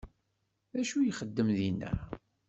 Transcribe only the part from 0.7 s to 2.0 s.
D acu ixeddem dinna?